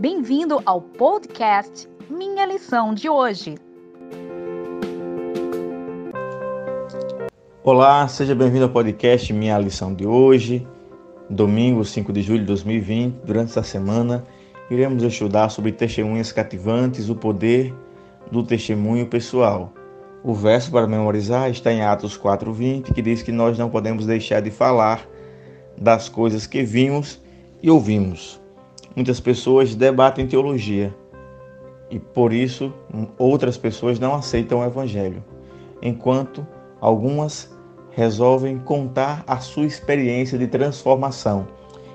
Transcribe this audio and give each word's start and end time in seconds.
Bem-vindo 0.00 0.62
ao 0.64 0.80
podcast 0.80 1.88
Minha 2.08 2.46
Lição 2.46 2.94
de 2.94 3.08
Hoje. 3.08 3.56
Olá, 7.64 8.06
seja 8.06 8.32
bem-vindo 8.32 8.62
ao 8.62 8.70
podcast 8.70 9.32
Minha 9.32 9.58
Lição 9.58 9.92
de 9.92 10.06
Hoje, 10.06 10.64
domingo 11.28 11.84
5 11.84 12.12
de 12.12 12.22
julho 12.22 12.38
de 12.38 12.44
2020. 12.44 13.12
Durante 13.24 13.50
essa 13.50 13.64
semana, 13.64 14.24
iremos 14.70 15.02
estudar 15.02 15.48
sobre 15.48 15.72
testemunhas 15.72 16.30
cativantes, 16.30 17.08
o 17.08 17.16
poder 17.16 17.74
do 18.30 18.44
testemunho 18.44 19.08
pessoal. 19.08 19.72
O 20.22 20.32
verso 20.32 20.70
para 20.70 20.86
memorizar 20.86 21.50
está 21.50 21.72
em 21.72 21.82
Atos 21.82 22.16
4:20, 22.16 22.94
que 22.94 23.02
diz 23.02 23.20
que 23.20 23.32
nós 23.32 23.58
não 23.58 23.68
podemos 23.68 24.06
deixar 24.06 24.40
de 24.40 24.52
falar 24.52 25.04
das 25.76 26.08
coisas 26.08 26.46
que 26.46 26.62
vimos 26.62 27.20
e 27.60 27.68
ouvimos. 27.68 28.37
Muitas 28.98 29.20
pessoas 29.20 29.76
debatem 29.76 30.26
teologia 30.26 30.92
e 31.88 32.00
por 32.00 32.32
isso 32.32 32.74
outras 33.16 33.56
pessoas 33.56 34.00
não 34.00 34.12
aceitam 34.12 34.58
o 34.58 34.64
evangelho, 34.64 35.22
enquanto 35.80 36.44
algumas 36.80 37.48
resolvem 37.92 38.58
contar 38.58 39.22
a 39.24 39.38
sua 39.38 39.66
experiência 39.66 40.36
de 40.36 40.48
transformação. 40.48 41.46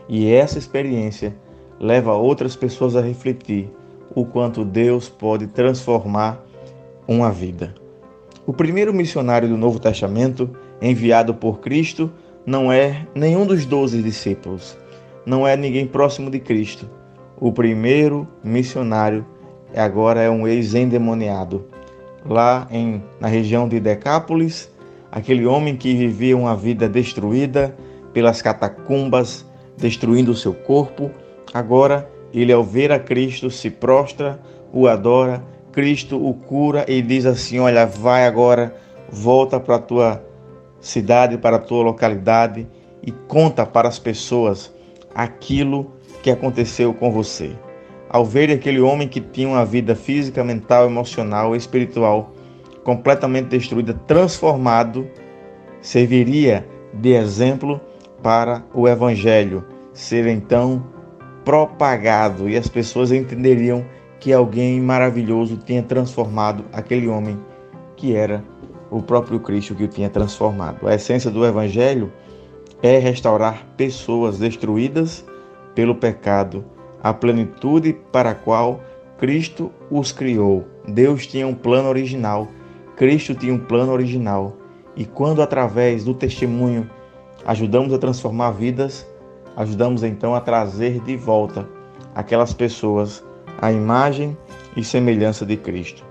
E 0.07 0.31
essa 0.31 0.57
experiência 0.57 1.35
leva 1.77 2.13
outras 2.13 2.55
pessoas 2.55 2.95
a 2.95 3.01
refletir 3.01 3.69
o 4.15 4.23
quanto 4.23 4.63
Deus 4.63 5.09
pode 5.09 5.47
transformar 5.47 6.41
uma 7.05 7.29
vida. 7.29 7.75
O 8.47 8.53
primeiro 8.53 8.93
missionário 8.93 9.49
do 9.49 9.57
Novo 9.57 9.77
Testamento, 9.77 10.49
enviado 10.81 11.33
por 11.33 11.59
Cristo, 11.59 12.09
não 12.45 12.71
é 12.71 13.05
nenhum 13.13 13.45
dos 13.45 13.65
doze 13.65 14.01
discípulos, 14.01 14.77
não 15.25 15.47
é 15.47 15.57
ninguém 15.57 15.85
próximo 15.85 16.29
de 16.29 16.39
Cristo. 16.39 16.89
O 17.43 17.51
primeiro 17.51 18.25
missionário 18.41 19.25
agora 19.75 20.21
é 20.21 20.29
um 20.29 20.47
ex-endemoniado. 20.47 21.65
Lá 22.25 22.65
em, 22.71 23.03
na 23.19 23.27
região 23.27 23.67
de 23.67 23.81
Decápolis, 23.81 24.71
aquele 25.11 25.45
homem 25.45 25.75
que 25.75 25.93
vivia 25.93 26.37
uma 26.37 26.55
vida 26.55 26.87
destruída 26.87 27.75
pelas 28.13 28.41
catacumbas, 28.41 29.45
destruindo 29.75 30.31
o 30.31 30.35
seu 30.37 30.53
corpo, 30.53 31.11
agora 31.53 32.09
ele, 32.33 32.53
ao 32.53 32.63
ver 32.63 32.93
a 32.93 32.97
Cristo, 32.97 33.51
se 33.51 33.69
prostra, 33.69 34.39
o 34.71 34.87
adora, 34.87 35.43
Cristo 35.73 36.25
o 36.25 36.33
cura 36.33 36.85
e 36.87 37.01
diz 37.01 37.25
assim: 37.25 37.59
Olha, 37.59 37.85
vai 37.85 38.25
agora, 38.25 38.73
volta 39.11 39.59
para 39.59 39.75
a 39.75 39.79
tua 39.79 40.25
cidade, 40.79 41.37
para 41.37 41.57
a 41.57 41.59
tua 41.59 41.83
localidade 41.83 42.65
e 43.05 43.11
conta 43.11 43.65
para 43.65 43.89
as 43.89 43.99
pessoas 43.99 44.73
aquilo 45.13 45.91
que 46.23 46.31
aconteceu 46.31 46.93
com 46.93 47.11
você. 47.11 47.51
Ao 48.09 48.25
ver 48.25 48.49
aquele 48.49 48.79
homem 48.79 49.07
que 49.07 49.19
tinha 49.19 49.47
uma 49.47 49.65
vida 49.65 49.93
física, 49.93 50.43
mental, 50.43 50.85
emocional, 50.85 51.55
espiritual 51.55 52.33
completamente 52.83 53.49
destruída, 53.49 53.93
transformado, 54.07 55.07
serviria 55.81 56.65
de 56.93 57.13
exemplo 57.13 57.79
para 58.21 58.63
o 58.73 58.87
evangelho 58.87 59.65
ser 59.93 60.25
então 60.27 60.83
propagado 61.43 62.49
e 62.49 62.55
as 62.55 62.67
pessoas 62.67 63.11
entenderiam 63.11 63.85
que 64.19 64.31
alguém 64.31 64.79
maravilhoso 64.79 65.57
tinha 65.57 65.83
transformado 65.83 66.63
aquele 66.71 67.07
homem 67.07 67.37
que 67.97 68.15
era 68.15 68.43
o 68.89 69.01
próprio 69.01 69.39
Cristo 69.39 69.75
que 69.75 69.83
o 69.83 69.87
tinha 69.87 70.09
transformado. 70.09 70.87
A 70.87 70.95
essência 70.95 71.29
do 71.29 71.45
evangelho 71.45 72.11
é 72.81 72.97
restaurar 72.97 73.65
pessoas 73.75 74.37
destruídas 74.37 75.25
pelo 75.75 75.95
pecado, 75.95 76.63
a 77.01 77.13
plenitude 77.13 77.93
para 78.11 78.31
a 78.31 78.35
qual 78.35 78.81
Cristo 79.17 79.71
os 79.89 80.11
criou. 80.11 80.65
Deus 80.87 81.27
tinha 81.27 81.47
um 81.47 81.53
plano 81.53 81.89
original, 81.89 82.47
Cristo 82.95 83.33
tinha 83.33 83.53
um 83.53 83.59
plano 83.59 83.91
original. 83.91 84.57
E 84.95 85.05
quando, 85.05 85.41
através 85.41 86.03
do 86.03 86.13
testemunho, 86.13 86.89
ajudamos 87.45 87.93
a 87.93 87.97
transformar 87.97 88.51
vidas, 88.51 89.07
ajudamos 89.55 90.03
então 90.03 90.35
a 90.35 90.41
trazer 90.41 90.99
de 90.99 91.15
volta 91.15 91.67
aquelas 92.13 92.53
pessoas 92.53 93.23
à 93.61 93.71
imagem 93.71 94.37
e 94.75 94.83
semelhança 94.83 95.45
de 95.45 95.57
Cristo. 95.57 96.03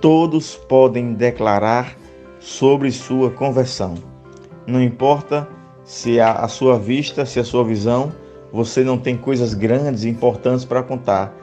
Todos 0.00 0.54
podem 0.54 1.14
declarar 1.14 1.96
sobre 2.38 2.90
sua 2.90 3.30
conversão. 3.30 3.94
Não 4.66 4.82
importa 4.82 5.48
se 5.84 6.20
a, 6.20 6.32
a 6.32 6.48
sua 6.48 6.78
vista, 6.78 7.24
se 7.24 7.40
a 7.40 7.44
sua 7.44 7.64
visão 7.64 8.12
você 8.52 8.82
não 8.82 8.98
tem 8.98 9.16
coisas 9.16 9.54
grandes 9.54 10.04
e 10.04 10.08
importantes 10.08 10.64
para 10.64 10.82
contar. 10.82 11.34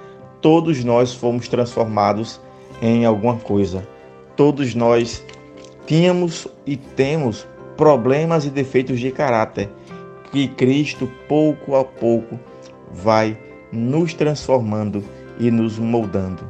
Todos 0.41 0.83
nós 0.83 1.13
fomos 1.13 1.47
transformados 1.47 2.39
em 2.81 3.05
alguma 3.05 3.37
coisa. 3.37 3.87
Todos 4.35 4.75
nós 4.75 5.23
tínhamos 5.85 6.47
e 6.65 6.75
temos 6.75 7.47
problemas 7.77 8.45
e 8.45 8.49
defeitos 8.49 8.99
de 8.99 9.11
caráter 9.11 9.69
que 10.31 10.47
Cristo, 10.47 11.09
pouco 11.27 11.75
a 11.75 11.85
pouco, 11.85 12.39
vai 12.91 13.37
nos 13.71 14.13
transformando 14.13 15.03
e 15.39 15.51
nos 15.51 15.77
moldando. 15.77 16.43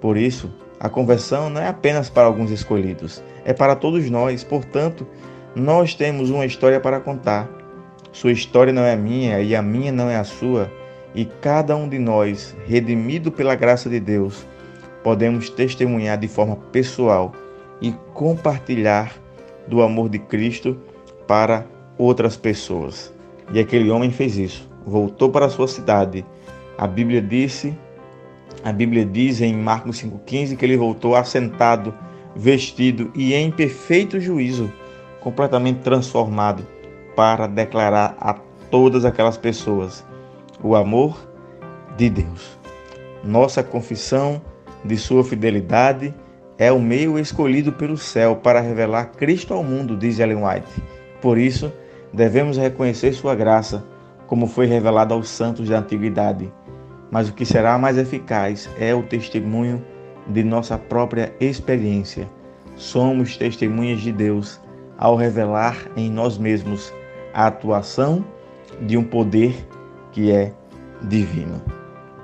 Por 0.00 0.16
isso, 0.16 0.52
a 0.80 0.88
conversão 0.88 1.48
não 1.48 1.60
é 1.60 1.68
apenas 1.68 2.10
para 2.10 2.26
alguns 2.26 2.50
escolhidos, 2.50 3.22
é 3.44 3.52
para 3.52 3.76
todos 3.76 4.08
nós. 4.10 4.42
Portanto, 4.42 5.06
nós 5.54 5.94
temos 5.94 6.30
uma 6.30 6.46
história 6.46 6.80
para 6.80 7.00
contar 7.00 7.48
sua 8.12 8.32
história 8.32 8.72
não 8.72 8.82
é 8.82 8.96
minha 8.96 9.40
e 9.40 9.54
a 9.54 9.62
minha 9.62 9.92
não 9.92 10.08
é 10.08 10.16
a 10.16 10.24
sua, 10.24 10.70
e 11.14 11.24
cada 11.24 11.76
um 11.76 11.88
de 11.88 11.98
nós, 11.98 12.56
redimido 12.66 13.30
pela 13.30 13.54
graça 13.54 13.88
de 13.88 14.00
Deus, 14.00 14.46
podemos 15.02 15.50
testemunhar 15.50 16.18
de 16.18 16.28
forma 16.28 16.56
pessoal 16.72 17.32
e 17.80 17.92
compartilhar 18.14 19.14
do 19.66 19.82
amor 19.82 20.08
de 20.08 20.18
Cristo 20.18 20.76
para 21.26 21.66
outras 21.96 22.36
pessoas. 22.36 23.12
E 23.52 23.60
aquele 23.60 23.90
homem 23.90 24.10
fez 24.10 24.36
isso, 24.36 24.68
voltou 24.86 25.30
para 25.30 25.46
a 25.46 25.50
sua 25.50 25.68
cidade. 25.68 26.24
A 26.76 26.86
Bíblia 26.86 27.22
disse, 27.22 27.76
a 28.64 28.72
Bíblia 28.72 29.04
diz 29.04 29.40
em 29.40 29.54
Marcos 29.54 30.02
5:15 30.02 30.56
que 30.56 30.64
ele 30.64 30.76
voltou 30.76 31.14
assentado, 31.14 31.94
vestido 32.34 33.10
e 33.14 33.34
em 33.34 33.50
perfeito 33.50 34.20
juízo, 34.20 34.72
completamente 35.20 35.80
transformado 35.80 36.77
para 37.18 37.48
declarar 37.48 38.16
a 38.20 38.32
todas 38.70 39.04
aquelas 39.04 39.36
pessoas 39.36 40.06
o 40.62 40.76
amor 40.76 41.18
de 41.96 42.08
Deus. 42.08 42.56
Nossa 43.24 43.60
confissão 43.60 44.40
de 44.84 44.96
sua 44.96 45.24
fidelidade 45.24 46.14
é 46.56 46.70
o 46.70 46.78
meio 46.78 47.18
escolhido 47.18 47.72
pelo 47.72 47.96
céu 47.98 48.36
para 48.36 48.60
revelar 48.60 49.06
Cristo 49.06 49.52
ao 49.52 49.64
mundo, 49.64 49.96
diz 49.96 50.20
Ellen 50.20 50.44
White. 50.44 50.68
Por 51.20 51.38
isso, 51.38 51.72
devemos 52.12 52.56
reconhecer 52.56 53.12
sua 53.12 53.34
graça, 53.34 53.84
como 54.28 54.46
foi 54.46 54.66
revelada 54.66 55.12
aos 55.12 55.28
santos 55.28 55.68
da 55.68 55.80
antiguidade. 55.80 56.52
Mas 57.10 57.28
o 57.28 57.32
que 57.32 57.44
será 57.44 57.76
mais 57.76 57.98
eficaz 57.98 58.70
é 58.78 58.94
o 58.94 59.02
testemunho 59.02 59.84
de 60.28 60.44
nossa 60.44 60.78
própria 60.78 61.34
experiência. 61.40 62.30
Somos 62.76 63.36
testemunhas 63.36 64.02
de 64.02 64.12
Deus 64.12 64.60
ao 64.96 65.16
revelar 65.16 65.76
em 65.96 66.08
nós 66.08 66.38
mesmos 66.38 66.92
a 67.32 67.46
atuação 67.46 68.24
de 68.80 68.96
um 68.96 69.04
poder 69.04 69.66
que 70.12 70.30
é 70.30 70.52
divino. 71.02 71.60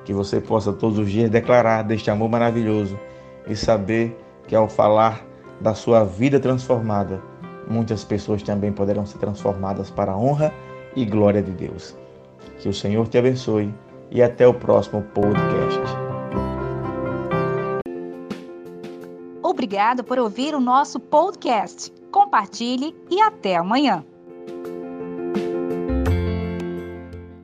Que 0.05 0.13
você 0.13 0.41
possa 0.41 0.73
todos 0.73 0.99
os 0.99 1.11
dias 1.11 1.31
declarar 1.31 1.83
deste 1.83 2.11
amor 2.11 2.29
maravilhoso 2.29 2.99
e 3.47 3.57
saber 3.57 4.17
que 4.47 4.55
ao 4.55 4.69
falar 4.69 5.25
da 5.61 5.75
sua 5.75 6.05
vida 6.05 6.39
transformada, 6.39 7.23
muitas 7.69 8.05
pessoas 8.05 8.43
também 8.43 8.73
poderão 8.73 9.07
ser 9.07 9.19
transformadas 9.19 9.91
para 9.91 10.13
a 10.13 10.17
honra 10.17 10.53
e 10.95 11.05
glória 11.05 11.43
de 11.43 11.53
Deus. 11.53 11.97
Que 12.59 12.69
o 12.69 12.75
Senhor 12.75 13.09
te 13.09 13.19
abençoe 13.19 13.73
e 14.11 14.23
até 14.23 14.47
o 14.47 14.55
próximo 14.55 15.03
podcast. 15.15 15.81
Obrigado 19.43 20.05
por 20.05 20.19
ouvir 20.19 20.55
o 20.55 20.61
nosso 20.61 21.01
podcast. 21.01 21.93
Compartilhe 22.11 22.95
e 23.11 23.21
até 23.21 23.57
amanhã. 23.57 24.05